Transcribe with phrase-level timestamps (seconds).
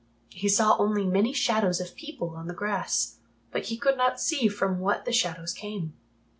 [0.31, 3.17] He saw only many shadows of people on the grass,
[3.51, 5.93] but he could not see from what the shadows came.